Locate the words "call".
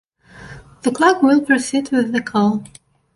2.23-2.63